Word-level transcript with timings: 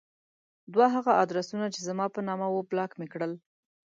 دوه 0.73 0.87
هغه 0.95 1.11
ادرسونه 1.23 1.65
چې 1.73 1.79
زما 1.87 2.05
په 2.15 2.19
نامه 2.27 2.47
وو 2.49 2.67
بلاک 2.71 2.91
مې 2.99 3.07
کړل. 3.13 3.33